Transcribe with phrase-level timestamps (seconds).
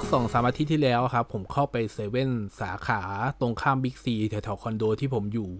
[0.00, 3.00] สักสองสามอาทิตย์ที่แล้วครับ ผมเข้าไปเซเว่นสาขา
[3.40, 5.50] ตรงข้ามบิ๊กซีแถวๆคอนโดที่ผมอยู่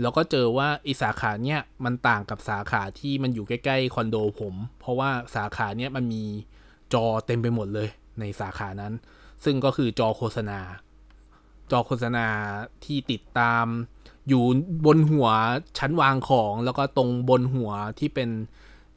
[0.00, 6.24] แล้วก็เจอว่าไอสาขาเนี้ยมันต่างกับสาขาที่มันอยู่ใกล้ๆคอนโดผม เพราะว่าสาขาเนี้ยมันมี
[6.92, 7.88] จอเต็มไปหมดเลย
[8.20, 8.92] ในสาขานั้น
[9.44, 10.60] ซึ่งก็คือจอโฆษณา
[11.70, 12.26] จอโฆษณา
[12.84, 13.66] ที่ติดตาม
[14.28, 14.44] อยู่
[14.86, 15.28] บนหัว
[15.78, 18.30] ชั้นวางของแล้วก็ตรงบนหัวที่เป็น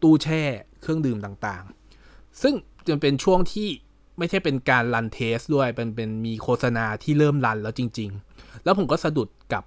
[0.01, 0.41] ตู้แช่
[0.81, 2.53] เครื่องดื่มต่างๆ ซึ่ง
[2.87, 3.69] จะเป็นช่วงที่
[4.17, 9.63] ไม่ใช่เป็นการรันเทสด้วยเป็นเป็นมีโฆษณาที่เริ่มรันแล้วจริง ๆ แล้วผมก็สะดุดกับ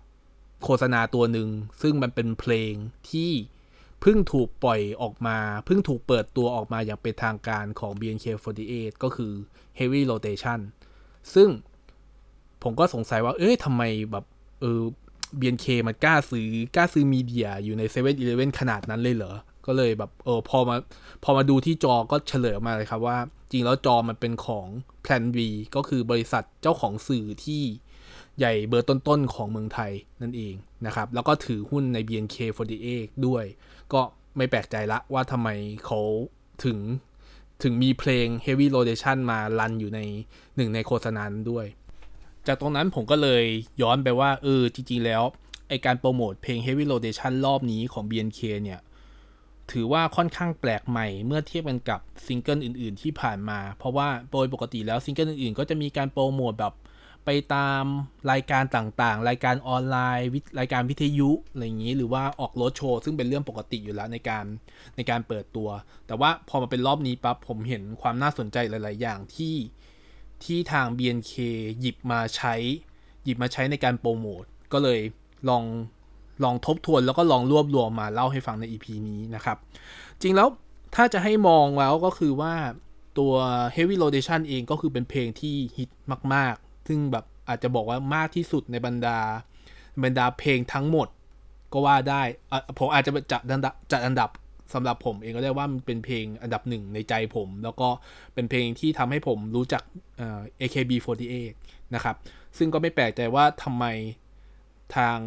[0.65, 1.49] โฆษณาตัวหนึ่ง
[1.83, 2.73] ซึ่งมันเป็นเพลง
[3.11, 3.31] ที่
[4.01, 9.33] เพิ่งถูกปล่อยออกมาเพิ่งถูกเปิดตัวออกมาอย่างเป็นทางการของ BNK48 ก็คือ
[9.79, 10.61] Heavy Rotation
[11.35, 11.49] ซึ่ง
[12.63, 14.25] ผมก็สงสัยว่า เอ้ยทำไมแบบ
[14.61, 14.83] เออ
[15.41, 19.35] BNK มันกล้าซื้อกล้าซื้อมีเดียอยู่ใน7 e เ e ่ e อขนาดนั้นเลยเหรอ
[19.67, 20.77] ก็เลยแบบเออพอมา
[21.25, 23.19] พอมาดูที่จอก็เฉลยออกมาเลยครับว่า
[23.51, 24.67] จริงแล้วจอมันเป็นของ
[25.05, 25.39] Plan V
[25.75, 27.63] ก็คือบริษัทเจ้าของสื่อที่
[28.39, 30.55] ใหญ่เบอร์ต้นๆของเมืองไทยนั่นเอง
[30.87, 32.87] นะครับ แล้วก็ถือหุ้นใน BNK48
[33.27, 33.45] ด้วย
[33.93, 34.01] ก็
[34.37, 35.49] ไม่แปลกใจละว่าทำไม
[35.87, 36.01] เขา
[36.65, 36.79] ถึง
[37.63, 40.01] ถึงมีเพลง Heavy Rotation มารันอยู่ใน
[40.57, 41.67] หนึ่งในโฆษณาด้วย
[42.47, 43.45] จากตรงนั้นผมก็เลย
[43.83, 45.23] ย้อนไปว่า เออ จริง ๆ แล้ว
[45.69, 48.81] ไอการโปรโมทเพลง Heavy Rotation รอบนี้ของ BNK เนี่ย
[49.73, 56.75] ถือว่าค่อนข้างแปลกใหม่เมื่อเทียบกันกับซิงเกิลอื่น ๆ ที่ผ่านมา เพราะว่าโดยปกติแล้วซิงเกิลอื่น ๆ ก็จะมีการโปรโมทแบบ
[57.25, 57.85] ไปตาม
[58.33, 60.29] รายการต่างๆ รายการออนไลน์
[60.61, 64.45] รายการวิทยุอะไรอย่างนี้ หรือว่าออกรถโชว์ซึ่งเป็นเรื่องปกติอยู่แล้วในการ
[64.97, 65.69] ในการเปิดตัว
[66.07, 69.55] แต่ว่าพอมาเป็นรอบนี้ปั๊บผมเห็นความน่าสนใจหลาย ๆ อย่างที่
[70.45, 71.33] ที่ทาง BNK
[71.81, 72.55] หยิบมาใช้
[73.25, 75.01] หยิบมาใช้ในการโปรโมทก็เลย
[75.49, 75.65] ลอง
[76.45, 79.57] ลองทบทวนแล้วก็ลองรวบรวมมาเล่าให้ฟังใน EP นี้นะครับ
[80.21, 80.49] จริงแล้ว
[80.95, 82.55] ถ้าจะให้มองแล้วก็คือว่า
[83.19, 83.33] ตัว
[83.75, 85.91] Heavy Rotation เองก็คือเป็นเพลงที่ฮิต
[86.35, 86.57] มาก
[86.89, 89.19] ซึ่งแบบอาจจะบอกว่ามากที่สุดในบรรดา
[90.05, 91.09] บรรดาเพลงทั้งหมด
[91.73, 92.23] ก็ว่าได้
[92.79, 94.31] ผมอาจจะจัดอันดับจัดอันดับ
[94.75, 97.89] สำหรับผมเองก็ได้ว่ามันเป็นเพลงอันดับหนึ่งในใจผม แล้วก็
[98.35, 99.83] เป็นเพลงที่ทำให้ผมรู้จัก
[100.61, 101.53] AKB48
[101.95, 102.17] นะครับ
[102.59, 103.85] ซึ่งก็ไม่แปลกใจว่าทำไม
[104.97, 105.19] ทาง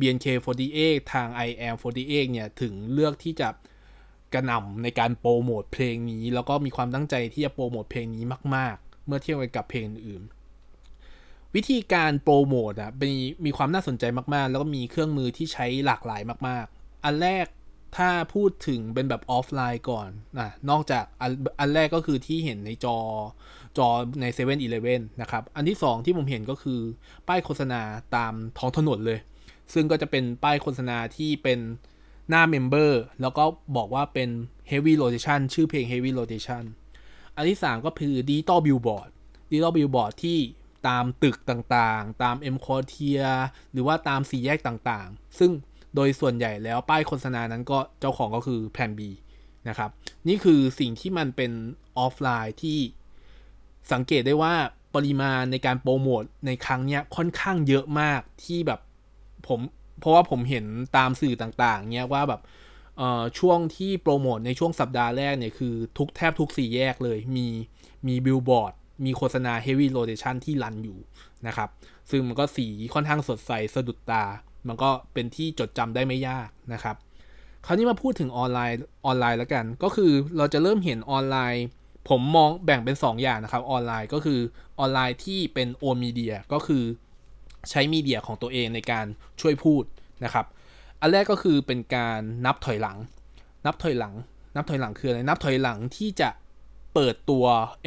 [0.00, 0.78] BNK48
[1.12, 3.48] ทาง IM48 เนี่ยถึงเลือกที่จะ
[4.34, 10.22] กระหน่ำในการโปรโมทเพลงนี้ แล้วก็มีความตั้งใจที่จะโปรโมทเพลงนี้มาก ๆ เมื่อเทียบกับเพลงอื่น
[11.54, 13.12] วิธีการโปรโมทอะมี
[13.44, 14.04] มีความน่าสนใจ
[14.34, 17.46] มาก ๆ แล้วก็มีเครื่องมือที่ใช้หลากหลายมาก ๆ อันแรก
[17.96, 20.08] ถ้าพูดถึงเป็นแบบออฟไลน์ก่อน
[20.38, 22.96] นะนอกจากอันอันแรกก็คือที่เห็นในจอ
[23.78, 23.88] จอ
[24.20, 26.80] ใน7 e เ e ่ e อนะครับ อันที่ 2 ที่ผมเห็นก็คือ
[27.28, 27.80] ป้ายโฆษณา
[28.16, 29.18] ตามท้องถนนเลย
[29.72, 31.58] ซึ่งก็จะเป็นป้ายโฆษณาที่เป็น
[32.28, 33.44] หน้า member แล้วก็
[33.76, 34.28] บอกว่าเป็น
[34.70, 36.62] Heavy Rotation ชื่อเพลง Heavy Rotation
[37.36, 39.10] อันที่ 3 ก็คือ Digital Billboard
[39.50, 40.38] Digital Billboard ที่
[40.88, 43.22] ตามตึกต่างๆ ตามเอ็มคอเทีย
[43.72, 45.50] หรือว่าตามสี่แยกต่างๆ ซึ่ง
[45.94, 49.00] โดยส่วนใหญ่แล้วป้ายโฆษณานั้นก็เจ้าของก็คือแพลน B
[49.68, 49.90] นะครับ
[50.28, 51.52] นี่คือสิ่งที่มันเป็น
[51.98, 52.78] ออฟไลน์ที่
[53.92, 54.54] สังเกตได้ว่า
[54.94, 58.80] ปริมาณในการโปรโมทในครั้งนี้ค่อนข้างเยอะมากที่แบบ
[59.48, 59.60] ผม
[60.00, 60.64] เพราะว่าผมเห็น
[60.96, 62.40] ตามสื่อต่างๆเนี่ยว่าแบบ
[63.38, 67.46] ช่วงที่โปรโมทในช่วงสัปดาห์แรกเนี่ยคือทุกแทบทุกสี่แยกเลย มี
[68.06, 68.72] มีบิลบอร์ด
[69.04, 70.98] มีโฆษณา heavy rotation ที่รันอยู่
[71.46, 71.68] นะครับ
[72.10, 74.24] ซึ่งมันก็สีค่อนข้างสดใสสะดุดตา
[74.68, 76.96] มันก็เป็นที่จดจำได้ไม่ยากนะครับ
[77.66, 81.64] คราวนี้มาพูดถึงออนไลน์ออนไลน์แล้วกัน ก็คือเราจะเริ่มเห็นออนไลน์
[82.08, 84.40] ผมมองแบ่งเป็น 2 อย่างนะครับ ออนไลน์ก็คือ
[84.78, 86.84] ออนไลน์ที่เป็น own media ก็คือ
[87.70, 89.06] ใช้ media ของตัวเองในการ
[89.40, 89.84] ช่วยพูด
[90.24, 90.46] นะครับ
[91.00, 92.98] อันแรกก็คือเป็นการนับถอยหลัง
[93.66, 94.14] นับถอยหลัง
[94.56, 96.30] นับถอยหลังคืออะไร นับถอยหลังที่จะ
[96.94, 97.44] เปิดตัว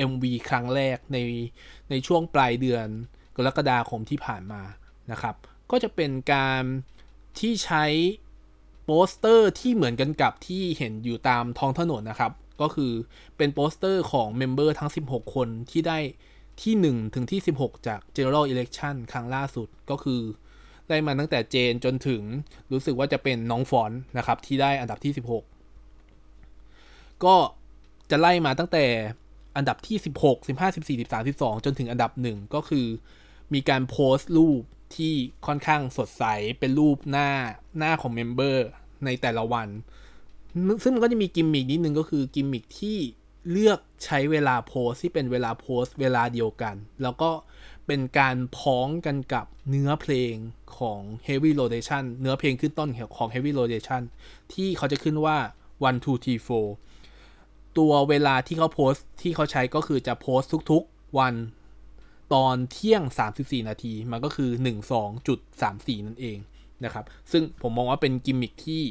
[0.09, 1.17] MV ครั้งแรกใน
[1.89, 2.87] ในช่วงปลายเดือน
[3.35, 4.61] กรกฎาคมที่ผ่านมา
[5.11, 5.35] นะครับ
[5.71, 6.63] ก็จะเป็นการ
[7.39, 7.85] ที่ใช้
[8.85, 12.31] โปสเตอร์ที่เหมือนกันกับที่เห็นอยู่ตามท้องถนนนะครับ
[12.61, 12.91] ก็คือ
[13.37, 15.99] เป็นโปสเตอร์ของ member ทั้ง 16 คนที่ได้
[16.63, 20.21] ที่ 1 ถึงที่ 16 จาก General Election ครั้งล่าสุดก็คือ
[20.89, 22.21] ได้มาตั้งแต่เจนจนถึง
[22.71, 25.41] รู้สึกว่าจะเป็นน้องฟอนนะครับ ที่ได้อันดับที่ 16
[27.23, 27.35] ก็
[28.09, 28.85] จะไล่มาตั้งแต่
[29.57, 32.85] อันดับที่ 16 15 14 13 12 จนถึงอันดับ 1 ก็คือ
[33.53, 34.61] มีการโพสต์รูป
[34.95, 35.13] ที่
[35.47, 36.23] ค่อนข้างสดใส
[36.59, 37.29] เป็นรูปหน้า
[37.77, 38.67] หน้าของ member
[39.05, 39.67] ในแต่ละวัน
[40.83, 42.97] ซึ่งมันก็จะมีกิมมิกนิดนึงก็คือกิมมิกที่
[43.49, 47.31] เลือกใช้เวลาโพสที่เป็นเวลาโพสเวลาเดียวกัน แล้วก็
[47.87, 50.33] เป็นการพ้องกันกับเนื้อเพลง
[50.77, 54.01] ของ Heavy Rotation เนื้อเพลงขึ้นต้นของ Heavy Rotation
[54.53, 55.37] ที่เขาจะขึ้นว่า
[55.87, 56.67] one two three four
[57.77, 60.41] ตัวเวลาที่เขาโพสที่เขาใช้ก็คือจะโพส
[60.71, 61.35] ทุกๆวัน
[62.33, 63.03] ตอนเที่ยง
[63.37, 64.49] 34 นาที มันก็คือ
[65.29, 66.37] 12.34 นั่นเอง
[66.85, 68.83] นะครับ ซึ่งผมมองว่าเป็นกิมมิคที่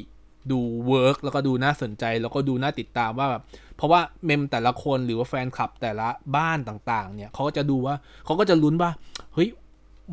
[0.51, 3.43] ดู work แล้วก็ดูน่าสนใจ แล้วก็ดูน่าติดตามว่าแบบ
[3.75, 7.95] เพราะว่า mem แต่ละคนหรือว่าแฟนคลับแต่ละบ้านต่าง ๆ เนี่ยเขาก็จะดูว่า
[8.25, 8.89] เขาก็จะลุ้นว่า
[9.33, 9.49] เฮ้ย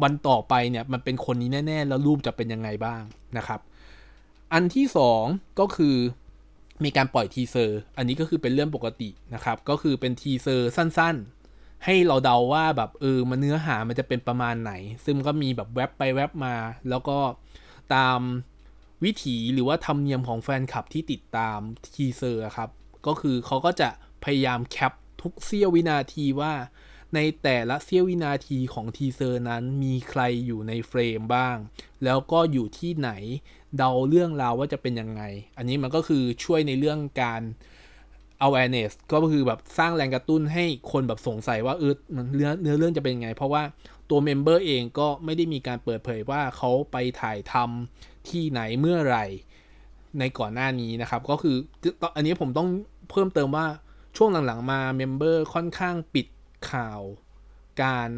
[0.03, 3.03] วันต่อไปเนี่ยมันเป็นคนนี้แน่ ๆ แล้วรูปจะเป็นยังไงบ้าง
[3.37, 3.61] นะครับ
[4.53, 5.25] อันที่สอง
[5.61, 5.97] ก็คือ
[6.85, 14.73] มีการปล่อย teaser อันนี้ก็คือเป็นเรื่องปกตินะครับ ก็คือเป็น teaser สั้นๆ ให้เราเดาว่าแบบเออมันเนื้อหามันจะเป็นประมาณไหน
[15.05, 16.55] ซึ่งก็มีแบบแว็บไปแว็บมา
[16.89, 17.19] แล้วก็
[17.95, 18.19] ตาม
[19.05, 21.59] วิถีหรือว่าธรรมเนียมของแฟนคลับที่ติดตาม
[21.97, 22.71] teaser ครับ
[23.07, 23.89] ก็คือเขาก็จะ
[24.25, 24.93] พยายาม cap
[25.23, 26.53] ทุกเสี้ยววินาทีว่า
[27.15, 31.57] ในแต่ละเสี้ยววินาทีของ teaser นั้นมีใครอยู่ใน frame บ้าง
[32.05, 33.11] แล้วก็อยู่ที่ไหน
[33.77, 35.23] เดาเรื่องราวว่าจะเป็นยังไง
[35.57, 37.43] อันนี้มันก็คือช่วยในเรื่องการ
[38.47, 41.95] awareness ก็คือแบบสร้างแรงกระตุ้นให้คนแบบสงสัยว่าเออ
[42.35, 43.63] เนื้อเนื้อเรื่องจะเป็นยังไง เพราะว่า
[44.11, 49.27] ตัว member เองก็ไม่ได้มีการเปิดเผยว่าเขาไปถ่ายทำที่ไหนเมื่อไหร่
[50.19, 51.57] ในก่อนหน้านี้นะครับ ก็คือ
[52.17, 52.69] อันนี้ผมต้อง
[53.11, 53.67] เพิ่มเติมว่า
[54.17, 56.27] ช่วงหลังๆมา member ค่อนข้างปิด
[56.71, 57.01] ข่าว
[57.83, 58.11] การ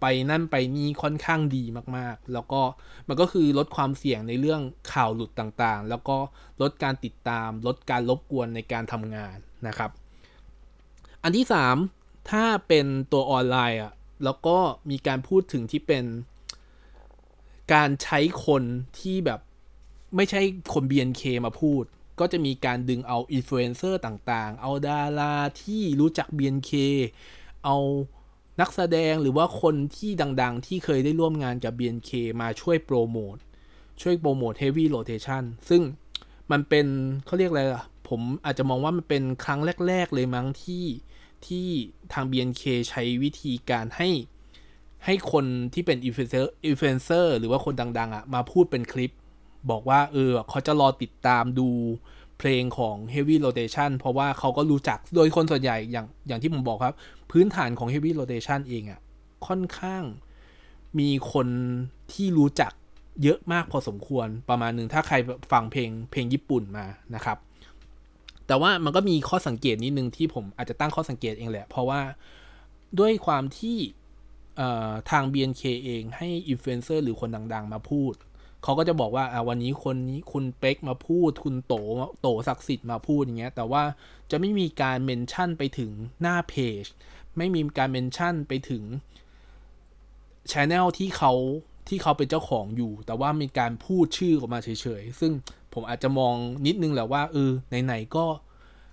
[0.00, 1.64] ไปนั่นไปนี่ค่อนข้างดี
[1.96, 2.62] มากๆ แล้วก็
[3.08, 4.60] มันก็คือลดความเสี่ยงในเรื่อง
[4.92, 6.16] ข่าวหลุดต่างๆ แล้วก็
[6.62, 9.36] ลดการติดตาม ลดการรบกวนในการทำงาน
[9.66, 9.90] นะครับ
[11.22, 11.46] อันที่
[11.88, 13.92] 3 ถ้าเป็นตัวออนไลน์อะ
[14.24, 14.56] แล้วก็
[14.90, 16.04] มีการพูดถึงที่เป็น
[17.72, 18.62] การใช้คน
[18.98, 19.40] ที่แบบ
[20.16, 20.40] ไม่ใช่
[20.72, 21.84] คน BNK มาพูด
[22.20, 26.72] ก็จะมีการดึงเอาอินฟลูเอนเซอร์ต่างๆ เอาดาราที่รู้จัก BNK
[27.64, 27.76] เอา
[28.60, 30.10] นักแสดงหรือว่าคนที่
[30.42, 32.10] ดังๆ ที่เคยได้ร่วมงานกับ BNK
[32.40, 33.36] มาช่วยโปรโมท
[34.02, 35.82] ช่วยโปรโมท Heavy Rotation ซึ่ง
[36.50, 36.86] มันเป็น
[37.26, 40.84] เขาเรียกอะไรล่ะ ผมอาจจะมองว่ามันเป็นครั้งแรก ๆ เลยมั้งที่
[41.46, 41.68] ที่
[42.12, 44.08] ทาง BNK ใช้วิธีการให้
[45.04, 45.44] ให้คน
[45.74, 49.12] ที่เป็นอินฟลูเอนเซอร์อินฟลูเอนเซอร์หรือว่าคนดัง ๆอะมาพูดเป็นคลิป
[49.70, 51.68] บอกว่า เออเขาจะรอติดตามดู
[52.38, 56.96] เพลงของ Heavy Rotation เพราะว่าเขาก็รู้จักโดยคนส่วนใหญ่อย่างอย่างที่ผมบอกครับ
[57.30, 59.00] พื้นฐานของ Heavy Rotation เองอะ่ะ
[59.46, 60.02] ค่อนข้าง
[60.98, 61.48] มีคน
[62.12, 62.72] ที่รู้จัก
[63.22, 65.16] เยอะมากพอสมควรประมาณหนึ่งถ้าใคร
[65.52, 67.38] ฟังเพลงเพลงญี่ปุ่นมานะครับ
[68.46, 72.00] แต่ว่ามันก็มีข้อสังเกตนิดนึงที่ผมอาจจะตั้งข้อสังเกตเองแหละ เพราะว่า
[72.98, 73.76] ด้วยความที่
[75.10, 78.14] ทาง BNK เองให้อินฟลูเอนเซอร์หรือคนดัง ๆ มาพูด
[78.62, 81.74] เขาก็จะบอกว่าวันนี้คนนี้คุณเป๊กมาพูด คุณโต
[82.20, 83.82] โตศักดิ์สิทธิ์มาพูดอย่างเงี้ย แต่ว่า
[84.30, 85.90] จะไม่มีการเมนชั่นไปถึง
[86.20, 86.84] หน้าเพจ
[87.36, 88.82] ไม่มีการเมนชั่นไปถึง
[90.50, 91.32] ชแนลที่เขา
[91.88, 94.68] ที่เขาเป็นเจ้าของอยู่ แต่ว่ามีการพูดชื่อออกมาเฉ
[95.00, 95.32] ยๆ ซึ่ง
[95.76, 96.34] ผมอาจจะมอง
[96.66, 97.50] นิดนึงแหละว่าเออ
[97.84, 98.26] ไหนๆก็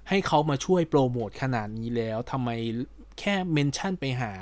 [0.09, 2.49] ให้เขามาช่วยโปรโมทขนาดนี้แล้วทำไม
[3.19, 4.33] แค่เมนชั่นไปหา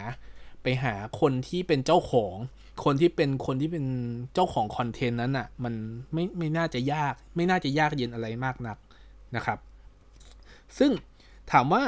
[0.64, 2.36] ไปหาคนที่เป็นเจ้าของ
[2.84, 3.86] คนที่เป็นคนที่เป็น
[4.34, 5.74] เจ้าของคอนเทนต์นั้นอะ่ะ มัน
[6.14, 8.78] ไม่ไม่น่าจะยาก ไม่น่าจะยากเย็นอะไรมากนัก
[9.36, 9.60] นะครับ
[10.78, 10.92] ซึ่ง
[11.52, 11.84] ถามว่า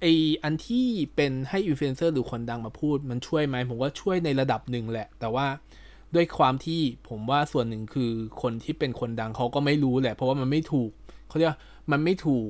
[0.00, 0.04] ไอ
[0.42, 0.86] อันที่
[1.16, 5.46] เป็นให้อินฟลูเอนเซอร์หรือคนดังมาพูด มันช่วยไหมผมว่าช่วยในระดับหนึ่งแหละ แต่ว่า
[6.14, 8.10] ด้วยความที่ผมว่าส่วนหนึ่งคือ
[8.42, 10.90] คนที่เป็นคนดังเขาก็ไม่รู้แหละ เพราะว่ามันไม่ถูก
[11.28, 11.50] เขาเรียก
[11.92, 12.48] มันไม่ถูก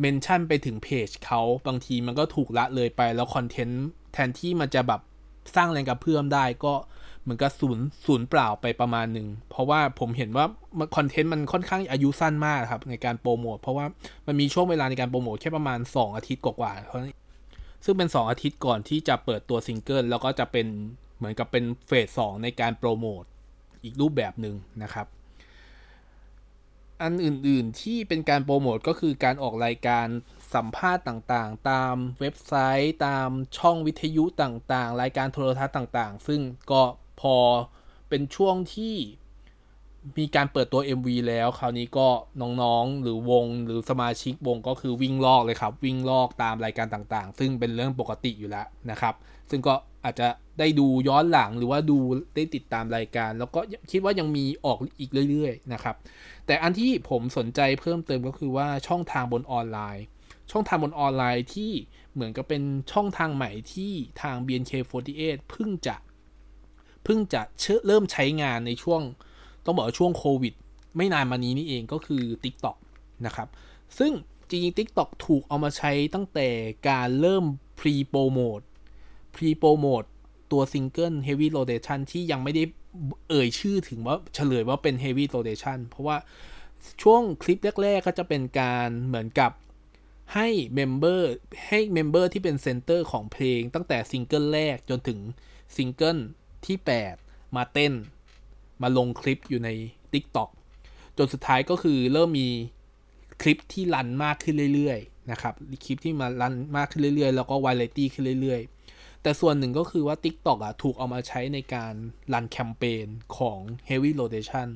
[0.00, 5.00] mention ไปถึงเพจเขาบางทีมันก็ถูกละเลยไปแล้วคอนเทนต์แทนที่มันจะแบบ
[5.56, 6.74] สร้างแรงกระเพื่อมได้ก็
[7.22, 10.46] เหมือนกับศูนย์ศูนย์เปล่าไปประมาณหนึ่ง เพราะว่าผมเห็นว่า
[10.96, 13.86] คอนเทนต์มันค่อนข้างอายุสั้นมากครับในการโปรโมทเพราะว่า
[14.26, 20.66] มันมีช่วงเวลาในการโปรโมทแค่ประมาณ 2 อาทิตย์กว่าๆซึ่งเป็น 2 อาทิตย์ก่อนที่จะเปิดตัวซิงเกิลแล้วก็จะเป็น
[21.20, 23.22] เหมือนกับเป็น phase ในการโปรโมท
[23.84, 25.06] อีกรูปแบบหนึ่งนะครับ
[27.02, 30.06] อันอื่นๆที่เป็นการโปรโมทก็คือการออกรายการ
[30.54, 36.82] สัมภาษณ์ต่างๆ ตามเว็บไซต์ ตามช่องวิทยุต่างๆ รายการโทรทัศน์ต่างๆ ซึ่งก็
[37.20, 37.36] พอ
[38.08, 38.96] เป็นช่วงที่
[40.18, 42.08] มีการเปิดตัว MV แล้ว คราวนี้ก็
[42.40, 49.14] น้องๆ หรือวงหรือสมาชิกวงก็คือวิ่งลอกเลยครับ วิ่งลอกตามรายการต่างๆ ซึ่งเป็นเรื่องปกติอยู่แล้วนะครับ
[49.50, 50.28] ซึ่งก็ อาจจะ
[50.58, 51.98] ได้ดูย้อนหลังหรือว่าดู
[52.34, 55.96] ได้ติดตามรายการ แล้วก็คิดว่ายังมีออกอีกเรื่อยๆนะครับ
[56.46, 60.04] แต่อันที่ผมสนใจเพิ่มเติมก็คือว่าช่องทางบนออนไลน์
[60.50, 61.72] ช่องทางบนออนไลน์ที่
[62.14, 63.92] เหมือนกับเป็นช่องทางใหม่ที่
[64.22, 65.96] ทาง BNK48 เพิ่งจะ
[67.04, 67.42] เพิ่งจะ
[67.86, 69.02] เริ่มใช้งานในช่วง
[69.64, 70.54] ต้องบอกว่าช่วงโควิด
[70.96, 72.76] ไม่นานมานี้นี่เองก็คือ TikTok
[73.26, 73.48] นะครับ
[73.98, 74.12] ซึ่ง
[74.48, 76.48] จริงๆ TikTok ถูกเอามาใช้ตั้งแต่
[76.88, 77.44] การเริ่ม
[77.78, 78.60] พรีโปรโมท
[79.34, 80.08] pre promote pre promote
[80.52, 82.62] ตัวซิงเกิล Heavy Rotation ที่ยังไม่ได้
[83.28, 86.16] เอ่ยชื่อถึงว่าเฉลยว่าเป็น Heavy Rotation เพราะว่า
[87.02, 89.52] ช่วงคลิปแรก ๆ ก็จะเป็นการเหมือนกับ
[90.34, 91.30] ให้ member
[91.68, 95.18] ให้ member ที่เป็น center ของเพลงตั้งแต่ซิงเกิลแรกจนถึง
[95.76, 96.18] ซิงเกิล
[96.66, 96.76] ที่
[97.16, 97.92] 8 มาเต้น
[98.82, 99.68] มาลงคลิปอยู่ใน
[100.12, 100.50] TikTok
[101.18, 102.48] จนสุดท้ายก็คือเริ่มมี
[103.42, 108.79] คลิปที่ run มากขึ้นเรื่อยๆนะครับคลิปที่มา run มากขึ้นเรื่อยๆ แล้วก็วายไรตี้ขึ้นเรื่อยๆ
[109.22, 111.94] แต่ส่วนหนึ่งก็คือว่า TikTok อะถูกเอามาใช้ในการ
[112.32, 113.58] run แคมเปญของ
[113.88, 114.68] Heavy Rotation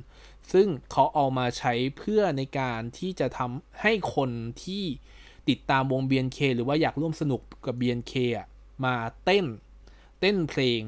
[0.53, 4.31] ซึ่งเขาเอามาใช้เพื่อในการที่จะทำให้คน
[4.65, 4.85] ที่
[5.49, 8.47] ติดตามวง BNK หรือว่าอยากร่วมสนุกกับ BNK อะ
[8.85, 9.47] มาเต้น
[10.21, 10.81] เต้นเพลง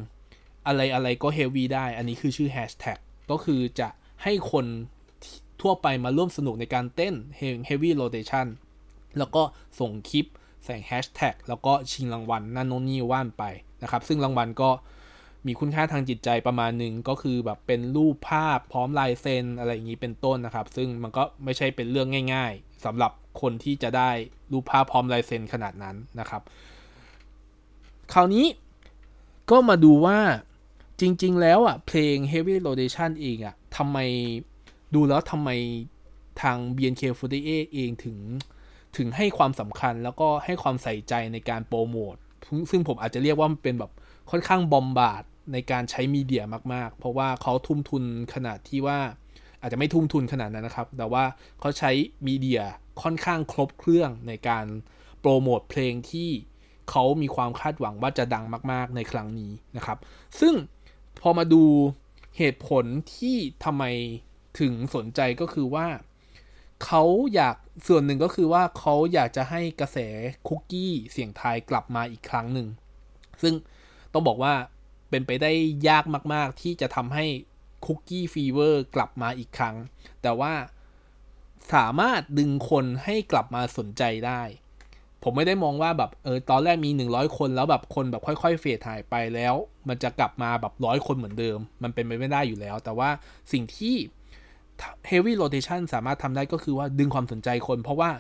[0.67, 2.99] อะไรอะไรก็เฮฟวีได้ อันนี้คือชื่อแฮชแท็ก
[3.31, 3.89] ก็คือจะ
[4.23, 4.67] ให้คน
[5.61, 7.15] ทั่วไปมาร่วมสนุกในการเต้น
[7.69, 8.47] Heavy Rotation
[9.19, 9.43] แล้วก็
[9.81, 10.27] ส่งคลิป
[10.67, 13.45] ใส่แฮชแท็กแล้วก็ชิงรางวัลนั่นโน่นนี่ว่านไป
[13.83, 14.71] นะครับ ซึ่งรางวัลก็
[15.47, 24.11] มีคุณค่าทางจิตใจประมาณหนึ่งก็คือแบบเป็นรูปภาพพร้อมลายเซ็นอะไรอย่างนี้เป็นต้นนะครับ ซึ่งมันก็ไม่ใช่เป็นเรื่องง่าย ๆสำหรับคนที่จะได้
[24.53, 26.43] รูปภาพพร้อมลายเซ็นขนาดนั้นนะครับ
[28.13, 28.47] คราวนี้
[29.51, 30.19] ก็มาดูว่า
[31.01, 33.99] จริง ๆ แล้วอะเพลง Heavy Rotation เองอะทำไม
[34.95, 35.51] ดูแล้วทำไม
[36.43, 38.19] ทาง BNK48 เองถึง
[38.97, 42.15] ถึงให้ความสำคัญแล้วก็ให้ความใส่ใจในการโปรโมท
[42.71, 43.93] ซึ่งผมอาจจะเรียกว่ามันเป็นแบบ
[44.31, 45.23] ค่อนข้างบอมบาด
[45.53, 48.99] ในการใช้มีเดียมาก ๆ เพราะว่าเขาทุ่มทุนขนาดที่ว่า
[49.61, 51.25] อาจจะไม่ทุ่มทุนขนาดนั้นนะครับ แต่ว่า
[51.61, 51.91] เขาใช้
[52.27, 52.63] มีเดีย
[53.03, 54.67] ค่อนข้างครบเครื่องในการ
[55.21, 56.31] โปรโมทเพลงที่
[56.91, 59.99] เขามีความคาดหวังว่าจะดังมาก ๆ ในครั้งนี้นะครับ
[60.41, 60.55] ซึ่ง
[61.21, 61.65] พอมาดู
[62.39, 62.85] เหตุผล
[63.17, 63.85] ที่ทำไม
[64.61, 65.87] ถึงสนใจก็คือว่า
[66.85, 67.05] เขา
[67.35, 67.57] อยาก
[67.89, 69.99] ส่วนหนึ่งก็คือว่าเขาอยากจะให้กระแส
[70.49, 72.69] คุกกี้เสียงไทยกลับมาอีกครั้งหนึ่ง
[73.43, 73.55] ซึ่ง
[74.13, 74.55] ต้องบอกว่า
[75.11, 75.53] เป็นไปได้
[75.89, 76.05] ยาก
[76.35, 77.27] มาก ๆ ที่จะทำให้
[77.87, 79.77] คุกกี้ฟีเวอร์กลับมาอีกครั้ง
[80.23, 80.53] แต่ว่า
[81.75, 84.43] สามารถดึงคนให้กลับมาสนใจได้
[85.23, 89.55] ผมไม่ได้มองว่าแบบเออตอนแรกมี 100 คนแล้วแบบคนแบบค่อย ๆ เฟดหายไปแล้ว
[89.89, 93.11] มันจะกลับมาแบบร้อยคนเหมือนเดิม มันเป็นไปไม่ได้อยู่แล้ว แต่ว่า
[93.53, 93.95] สิ่งที่
[95.11, 98.11] heavy rotation สามารถทำได้ก็คือว่าดึงความสนใจคน เพราะว่า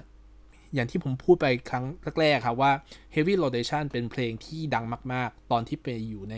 [0.74, 1.84] อย่างที่ผมพูดไปครั้ง
[2.20, 2.72] แรกๆครับว่า
[3.14, 6.34] Heavy Rotation เป็นเพลงที่ดังมาก ๆ ตอนที่ไปอยู่ใน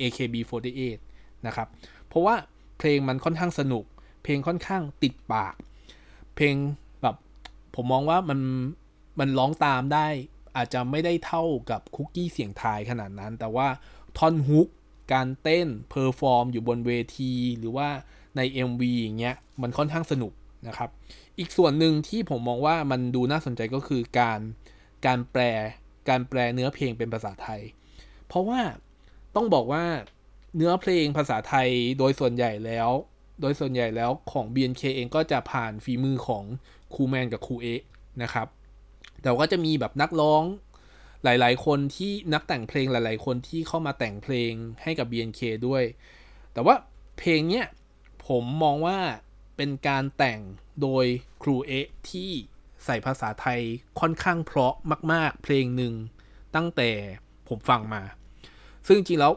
[0.00, 0.98] AKB48
[1.46, 1.68] นะครับ
[2.08, 2.34] เพราะว่า
[2.78, 3.84] เพลงมันค่อนข้างสนุก
[4.22, 5.54] เพลงค่อนข้างติดปาก
[6.36, 6.54] เพลง
[7.02, 7.16] แบบ
[7.74, 8.40] ผมมองว่ามัน
[9.20, 10.06] มันร้องตามได้
[10.56, 13.68] อาจจะไม่ได้เท่ากับคุกกี้เสียงทายขนาดนั้น แต่ว่า
[14.18, 14.68] ท่อนฮุก
[15.12, 17.88] การเต้น perform อยู่บนเวที หรือว่า
[18.36, 20.32] ใน MV อย่างเงี้ยมันค่อนข้างสนุก
[20.68, 20.90] นะครับ
[21.38, 24.40] อีกส่วนหนึ่งที่ผมมองว่ามันดูน่าสนใจก็คือการ
[25.06, 25.42] การแปล
[26.08, 27.60] การแปลเนื้อเพลงเป็นภาษาไทย
[28.28, 28.60] เพราะว่า
[29.36, 29.84] ต้องบอกว่า
[30.56, 32.90] เนื้อเพลงภาษาไทยโดยส่วนใหญ่แล้ว
[33.40, 36.44] โดยส่วนใหญ่แล้วของ BNK เองก็จะผ่านฝีมือของ
[36.94, 37.66] ครูแมนกับครูเอ
[38.22, 38.46] นะครับ
[39.22, 40.44] แต่ก็จะมีแบบนักร้อง
[41.24, 45.82] หลาย ๆ คนที่นักแต่งเพลงหลาย ๆ คนที่เข้ามาแต่งเพลงให้กับ BNK ด้วย
[46.52, 46.74] แต่ว่า
[47.18, 47.66] เพลงเนี้ย
[48.28, 48.98] ผมมองว่า
[49.56, 50.40] เป็นการแต่ง
[50.82, 51.06] โดย
[51.42, 51.72] ครูเอ
[52.10, 52.30] ที่
[52.84, 53.60] ใส่ภาษาไทย
[54.00, 54.74] ค่อนข้างเพราะ
[55.12, 55.94] มาก ๆ เพลงหนึ่ง
[56.54, 56.90] ตั้งแต่
[57.48, 58.02] ผมฟังมา
[58.86, 59.32] ซึ่งจริงแล้ว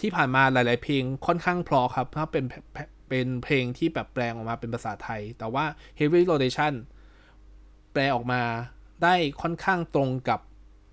[0.00, 2.44] ที่ผ่านมาหลาย ๆ เพลงค่อนข้างเพราะครับ ถ้าเป็น
[3.08, 5.64] เป็นเพลงที่แบบแปลงออกมาเป็นภาษาไทย แต่ว่า
[5.98, 6.74] Heavy Rotation
[7.92, 8.42] แปลออกมา
[9.02, 10.40] ได้ค่อนข้างตรงกับ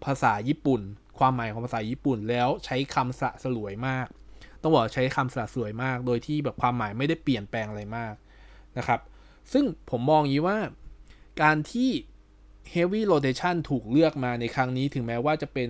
[0.05, 0.81] ภาษาญี่ปุ่น
[1.17, 4.07] ความหมายของภาษาญี่ปุ่นแล้วใช้คำสะสลวยมาก
[4.67, 8.13] ต้องบอกใช้คำสะสวยมาก โดยที่แบบความหมายไม่ได้เปลี่ยนแปลงอะไรมาก
[8.77, 8.99] นะครับ
[9.53, 10.57] ซึ่งผมมองอย่างนี้ว่า
[11.41, 11.89] การที่
[12.73, 15.69] Heavy Rotation ถูกเลือกมาในครั้งนี้ถึงแม้ว่าจะเป็น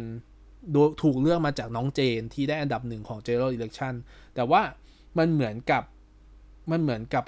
[1.04, 3.94] ถูกเลือกมาจากน้องเจนที่ได้อันดับหนึ่งของ General Election
[4.36, 4.62] แต่ว่า
[5.18, 5.84] มันเหมือนกับ
[6.72, 7.24] มันเหมือนกับ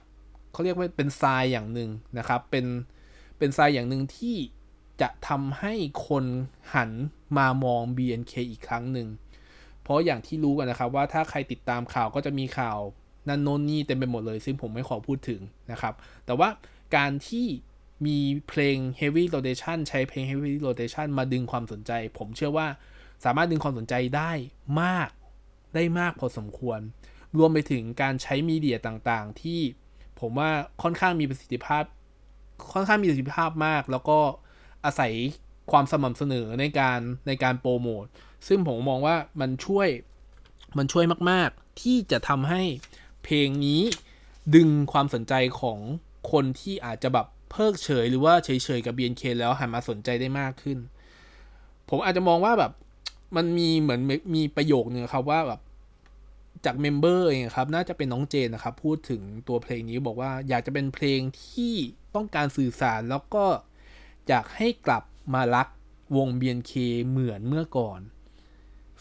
[0.51, 2.65] เขาเรียกว่าเป็นทรายอย่างหนึ่งนะครับ เป็น
[3.37, 4.35] เป็นทรายอย่างหนึ่งที่
[5.01, 5.73] จะทำให้
[6.07, 6.25] คน
[6.73, 6.91] หัน
[7.37, 9.07] มามอง BNK อีกครั้งหนึ่ง
[9.89, 12.79] ราะอย่างที่รู้กันนะครับว่าถ้าใครติดตามข่าวก็จะมีข่าว
[13.27, 15.41] นันโนนนี่เต็มไปหมดเลย ซึ่งผมไม่ขอพูดถึง
[15.71, 15.93] นะครับ
[16.25, 16.49] แต่ว่า
[16.95, 17.47] การที่
[18.05, 18.17] มี
[18.47, 22.67] เพลง Heavy Rotation ใช้เพลง Heavy Rotation มาดึงความสนใจ ผมเชื่อว่า
[23.25, 24.31] สามารถดึงความสนใจได้
[24.81, 25.09] มาก
[25.75, 26.79] ได้มากพอสมควร
[27.37, 29.59] รวมไปถึงการใช้มีเดียต่างๆ ที่
[30.19, 30.49] ผมว่า
[30.83, 31.83] ค่อนข้างมีประสิทธิภาพ
[32.73, 34.19] ค่อนข้างมีประสิทธิภาพมาก แล้วก็
[34.85, 35.13] อาศัย
[35.71, 38.05] ความสม่ำเสนอในการในการโปรโมท
[38.47, 39.87] ซึ่งผมมองว่ามันช่วย
[40.77, 42.61] มันช่วยมาก ๆ ที่จะทำให้
[43.23, 43.81] เพลงนี้
[44.55, 45.79] ดึงความสนใจของ
[46.31, 50.77] คนที่อาจจะแบบเพิกเฉยหรือว่าเฉยๆกับ BNK แล้วหันมาสนใจได้มากขึ้น
[51.89, 52.71] ผมอาจจะมองว่าแบบ
[53.35, 54.01] มันมีเหมือน
[54.35, 55.61] มีประโยคนึงครับว่าแบบ
[56.65, 61.73] จาก member เองครับ น่าจะเป็นน้องเจนนะครับ พูดถึงตัวเพลงนี้บอกว่าอยากจะเป็นเพลงที่
[62.15, 63.45] ต้องการสื่อสารแล้วก็
[64.27, 65.03] อยากให้กลับ
[65.33, 65.67] มารัก
[66.17, 66.73] วง BNK
[67.07, 67.99] เหมือนเมื่อก่อน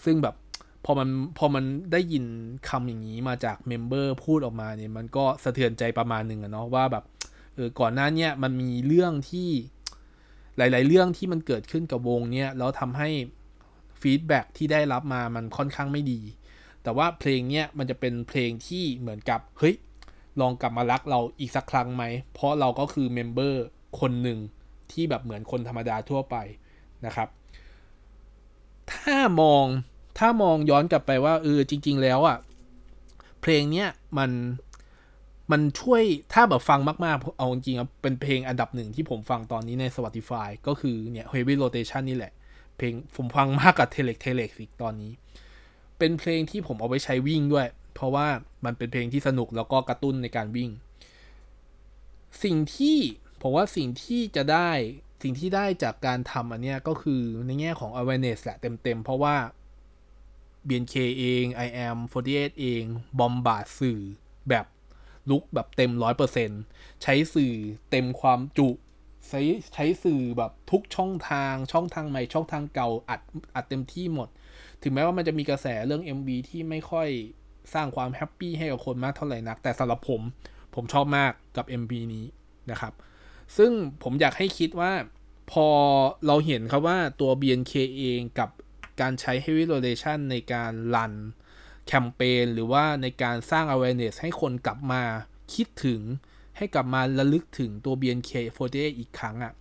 [0.05, 0.35] ซึ่งแบบ
[0.85, 2.25] พอมันพอมันได้ยิน
[2.69, 7.05] คำอย่างนี้มาจาก member พูดออกมาเนี่ยมันก็สะเทือนใจประมาณหนึ่งอะเนาะว่าแบบ
[7.55, 9.49] เออก่อนหน้านี้มันมีเรื่องที่
[10.57, 13.09] หลาย ๆ เรื่องที่มันเกิดขึ้นกับวงเนี้ยแล้วทำให้
[14.01, 16.21] ฟีดแบ็ที่ได้รับมามันค่อนข้างไม่ดี
[16.83, 19.75] แต่ว่าเพลงเนี้ยมันจะเป็นเพลงที่เหมือนกับเฮ้ย
[20.41, 23.65] ลองกลับมารักเราอีกสักครั้งไหม เพราะเราก็คือเมมเบอร์
[24.01, 24.39] คนหนึ่ง
[24.93, 26.37] ที่แบบเหมือนคนธรรมดาทั่วไป
[27.07, 27.29] นะครับ
[28.93, 29.67] ถ้ามอง
[30.19, 32.39] ถ้ามองย้อนกลับไปว่าเออจริง ๆ แล้วอะ่ะ
[33.41, 34.31] เพลงเนี้ยมัน
[35.51, 36.03] มันช่วย
[36.33, 42.33] ถ้าแบบฟังมากๆ เอาจริงๆเป็นเพลงอันดับหนึ่งที่ผมฟังตอนนี้ใน Spotify ก็คือเนี่ย Heavy Rotation นี่แหละ
[42.77, 45.13] เพลงผมฟังมากกับ Telex Telex อีกตอนนี้
[45.99, 48.27] เป็นเพลงที่ผมเอาไว้ใช้วิ่งด้วย เพราะว่า
[48.65, 50.71] มันเป็นเพลงที่สนุกแล้วก็กระตุ้นในการวิ่ง
[52.45, 52.99] สิ่งที่
[53.43, 54.71] ผมว่าสิ่งที่จะได้
[55.23, 59.37] สิ่งที่ได้จากการทำอันเนี้ยก็คือในแง่ของ awareness แหละเต็มๆ เพราะว่า
[60.69, 62.83] BNK เอง I am 48 เอง
[63.19, 64.01] บอมบาดสื่อ
[64.49, 64.67] แบบ
[65.31, 66.51] ลุกแบบเต็มร้อยเปอร์เซ็น
[67.03, 67.55] ใช้สื่อ
[67.91, 68.69] เต็มความจุ
[69.29, 69.41] ใช้
[69.75, 73.21] ใช้สื่อแบบทุกช่องทางช่องทางใหม่ช่องทางเก่าอัด
[73.55, 74.29] อัดเต็มที่หมด
[74.83, 77.09] ถึงแม้ว่ามันจะมีกระแสเรื่อง MV ที่ไม่ค่อย
[77.75, 80.21] สร้างความแฮปปี้ให้กับคนมากเท่าไหร่นัก แต่สำหรับผม
[80.75, 82.25] ผมชอบมากกับ MV นี้
[82.71, 82.93] นะครับ
[83.57, 83.71] ซึ่ง
[84.03, 84.93] ผมอยากให้คิดว่า
[85.53, 85.69] พอ
[86.27, 88.51] เราเห็นครับว่าตัว BNK เองกับ
[89.01, 91.13] การใช้ heavy rotation ในการรัน
[91.87, 95.03] แคมเปญหรือว่าในการสร้าง awareness ให้คนกลับมา
[95.55, 96.01] คิดถึง
[96.57, 99.53] ให้กลับมาระลึกถึงตัว BNK48 อีกครั้งอะ่ะ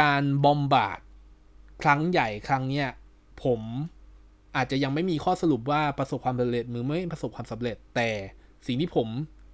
[0.00, 1.00] การบอมบาด
[1.82, 2.88] ครั้งใหญ่ครั้งเนี้ย
[3.44, 3.60] ผม
[4.56, 8.10] อาจจะยังไม่มีข้อสรุปว่าประสบความสำเร็จหรือไม่ประสบความสำเร็จ แต่
[8.66, 9.08] สิ่งที่ผม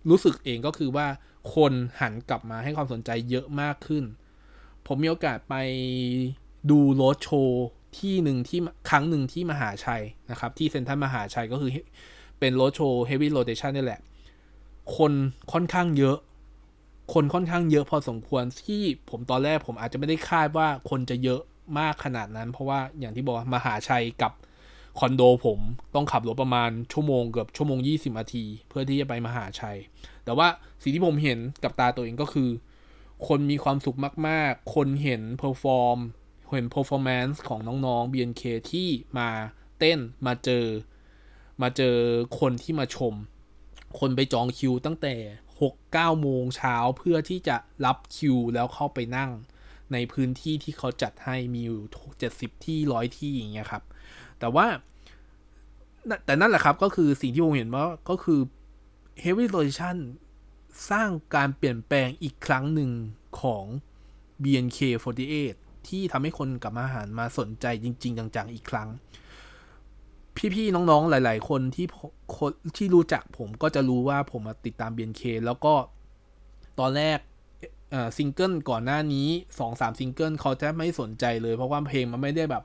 [0.09, 1.07] รู้สึกเองก็คือว่า
[1.55, 4.05] คนหันกลับมาให้ความสนใจเยอะมากขึ้น
[4.87, 5.55] ผมมีโอกาสไป
[6.71, 7.67] ดูโรดโชว์
[7.99, 11.71] ที่หนึ่งที่ครั้งหนึ่งที่มหาชัยนะครับ ที่เซ็นทรัลมหาชัยก็คือ
[12.41, 14.01] เป็นโรดโชว์ Heavy Rotation นี่แหละ
[14.97, 15.13] คน
[15.53, 16.19] ค่อนข้างเยอะ
[17.15, 21.41] คนค่อนข้างเยอะพอสมควรที่ผมตอนแรกผมอาจจะไม่ได้คาดว่าคนจะเยอะ
[21.79, 24.33] มากขนาดนั้น เพราะว่าอย่างที่บอกมหาชัยกับ
[24.99, 25.61] คอนโดผม
[25.95, 29.79] ต้องขับรถประมาณชั่วโมงเกือบชั่วโมง 20นาที เพื่อที่จะไปมหาชัย
[30.25, 30.49] แต่ว่า
[30.83, 32.51] สิ่งที่ผมเห็นกับตาตัวเองก็คือ
[33.29, 33.99] คนมีความสุข
[34.29, 35.99] มาก ๆ คนเห็น perform
[36.51, 39.29] เห็น performance ของน้องๆ BNK ที่มา
[39.79, 40.67] เต้นมาเจอ
[41.63, 41.97] มาเจอ
[42.41, 43.15] คนที่มาชม
[43.99, 45.15] คนไปจองคิวตั้งแต่
[45.69, 49.31] 6-9 โมงเช้าเพื่อที่จะรับคิวแล้วเข้าไปนั่ง
[49.93, 51.81] ในพื้นที่ที่เขาจัดให้มีอยู่
[52.25, 53.83] 70 ที่ร้อยที่อย่างเงี้ยครับ
[54.41, 54.67] แต่ว่า
[56.25, 58.41] แต่นั่นแหละครับก็คือสิ่งที่ผมเห็นว่าก็คือ
[59.23, 59.97] Heavy Rotation
[60.91, 62.91] สร้างการเปลี่ยนแปลงอีกครั้งหนึ่ง
[63.41, 63.65] ของ
[64.43, 65.55] BNK48
[65.89, 68.89] ที่ทำให้คนกลับมาหันมาสนใจจริง ๆ จังๆ อีกครั้ง
[70.55, 71.87] พี่ๆ น้องๆ หลาย ๆ คนที่
[72.37, 75.75] คนที่รู้จักผมก็จะรู้ว่าผมมาติดตาม BNK แล้วก็
[76.79, 77.19] ตอนแรก
[78.17, 82.65] ซิงเกิลก่อนหน้านี้สองสามซิงเกิลเขาจะไม่สนใจเลย เพราะว่าเพลงมันไม่ได้แบบ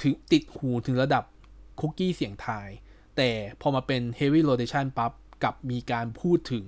[0.00, 1.24] ถึงติดหูถึงระดับ
[1.80, 2.68] คุกกี้เสียงทาย
[3.16, 5.12] แต่พอมาเป็น Heavy Rotation ปั๊บ
[5.44, 6.64] กับมีการพูดถึง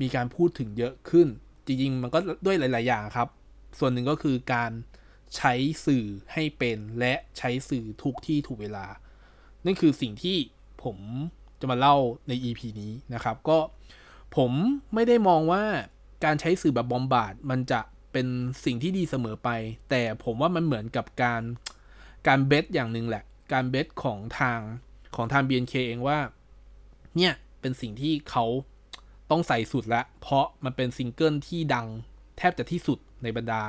[0.00, 1.28] มีการพูดถึงเยอะขึ้น
[1.66, 3.28] จริงๆ มันก็ด้วยหลาย ๆ อย่างครับ
[3.78, 4.70] ส่วนหนึ่งก็คือการ
[5.36, 5.54] ใช้
[5.86, 8.86] สื่อให้เป็นและใช้สื่อทุกที่ถูกเวลา
[9.64, 10.36] นั่นคือสิ่งที่
[10.84, 10.96] ผม
[11.60, 11.96] จะมาเล่า
[12.28, 13.58] ใน EP นี้นะครับ ก็
[14.36, 14.52] ผม
[14.94, 15.64] ไม่ได้มองว่า
[16.24, 17.80] การใช้สื่อแบบบอมบาดมันจะ
[18.12, 18.26] เป็น
[18.64, 19.48] สิ่งที่ดีเสมอไป
[19.90, 21.42] แต่ผมว่ามันเหมือนกับการ
[22.26, 24.60] การ base อย่างหนึ่งแหละ การ base ของทาง
[25.16, 26.18] ของทาง BNK เองว่า
[27.16, 28.44] เนี่ย เป็นสิ่งที่เขา
[29.30, 31.86] ต้องใส่สุดละ เพราะมันเป็นซิงเกิลที่ดัง
[32.38, 33.62] แทบจะที่สุดในบรรดา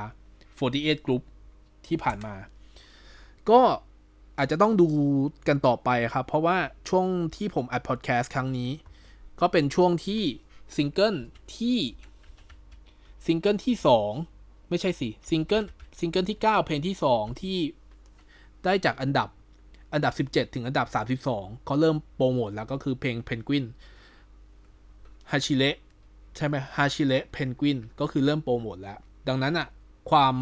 [0.58, 1.22] 48 Group
[1.86, 2.34] ที่ผ่านมา
[3.50, 3.60] ก็
[4.38, 4.88] อาจจะต้องดู
[5.48, 6.58] กันต่อไปครับ เพราะว่า
[6.88, 8.70] ช่วงที่ผมอัดพอดแคสต์ครั้งนี้
[9.40, 10.22] ก็เป็นช่วงที่
[10.76, 11.14] ซิงเกิล
[11.56, 11.78] ที่
[13.26, 14.12] ซิงเกิลที่สอง
[14.68, 15.64] ไม่ใช่สิซิงเกิล
[15.98, 17.58] ซิงเกิลที่ 9 เพลงที่ 2 ที่
[18.64, 19.28] ได้จากอันดับ
[19.92, 20.86] อันดับ 17 ถึงอันดับ
[21.26, 23.64] 32 เขาเริ่มโปรโมทแล้วก็คือเพลงเพนกวิน
[25.30, 25.76] 走れ
[26.36, 29.68] ใช่ไหม 走れ เพนกวินก็คือเริ่มโปรโมทแล้ว ดังนั้นอะ
[30.10, 30.34] ความ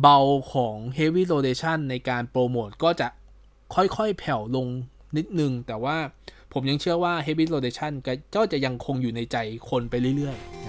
[0.00, 0.18] เบา
[0.52, 3.08] ของ Heavy Rotation ในการโปรโมทก็จะ
[3.74, 4.66] ค่อยๆ แผ่วลง
[5.16, 5.96] นิดนึง แต่ว่า
[6.52, 7.92] ผมยังเชื่อว่า Heavy Rotation
[8.36, 9.36] ก็จะยังคงอยู่ในใจ
[9.70, 10.59] คนไปเรื่อยๆ